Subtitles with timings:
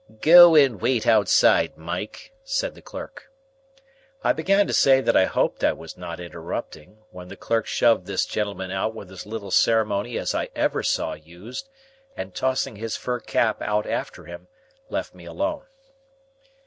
[0.23, 3.25] "Go and wait outside, Mike," said the clerk.
[4.23, 8.07] I began to say that I hoped I was not interrupting, when the clerk shoved
[8.07, 11.69] this gentleman out with as little ceremony as I ever saw used,
[12.17, 14.47] and tossing his fur cap out after him,
[14.89, 15.65] left me alone.